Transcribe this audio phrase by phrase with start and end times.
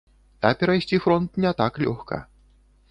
[0.49, 2.23] А перайсці фронт не так лёгка.